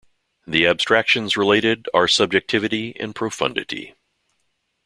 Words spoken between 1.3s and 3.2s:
related are Subjectivity and